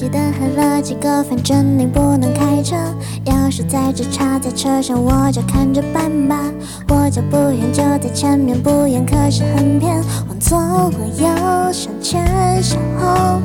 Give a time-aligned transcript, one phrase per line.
[0.00, 2.74] 记得喝了几个，反正你不能开车。
[3.26, 6.50] 钥匙在这插在车上，我就看着办吧。
[6.88, 12.24] 我家不远就在前面，不远可是很偏，往左往右，向前
[12.62, 13.42] 向后。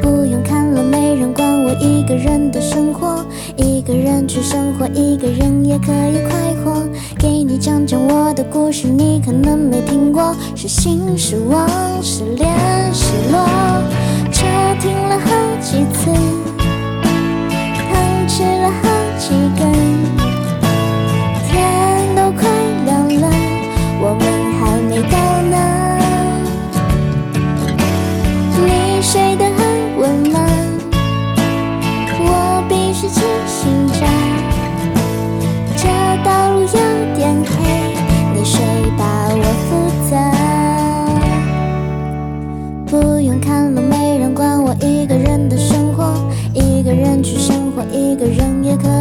[0.00, 6.80] 不用看了，没人管我一个人的生活，一个人去生活，一个人也可以快活。
[7.18, 11.68] 给你讲讲我的故事，你可能没听过，是心是忘，
[12.00, 12.47] 是恋
[47.90, 48.97] 一个人也可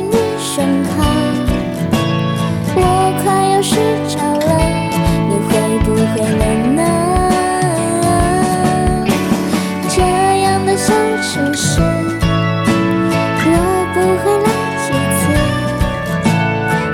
[0.00, 0.90] 你胸口。
[2.74, 2.82] 我
[3.22, 3.76] 快要睡
[4.08, 4.50] 着了，
[5.28, 5.50] 你会
[5.84, 6.42] 不会冷
[6.76, 6.82] 呢？
[9.88, 9.96] 这
[10.42, 10.92] 样的小
[11.22, 11.80] 城市，
[13.44, 13.52] 我
[13.94, 14.48] 不会来
[14.84, 14.86] 几
[15.18, 15.20] 次。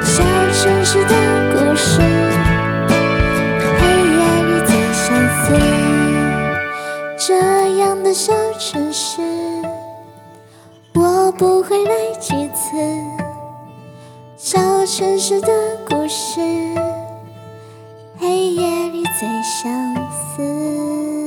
[0.04, 0.16] 小
[0.52, 1.12] 城市的
[1.52, 2.00] 故事，
[3.68, 3.80] 黑
[4.14, 5.04] 夜里最相
[5.42, 5.44] 似。
[7.18, 7.28] 这
[7.78, 9.20] 样的小城市，
[10.94, 12.76] 我不会来几次。
[14.96, 15.48] 城市的
[15.88, 16.40] 故事，
[18.16, 21.23] 黑夜里最相思。